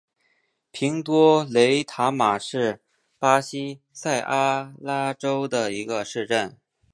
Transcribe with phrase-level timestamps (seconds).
[0.71, 2.81] 平多雷塔马是
[3.19, 6.57] 巴西塞阿拉州的一个市镇。